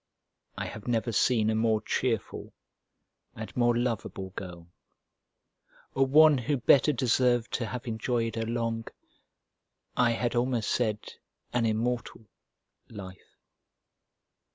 [0.57, 2.53] I have never seen a more cheerful
[3.35, 4.71] and more lovable girl,
[5.93, 8.87] or one who better deserved to have enjoyed a long,
[9.95, 11.13] I had almost said
[11.53, 12.25] an immortal,
[12.89, 13.37] life!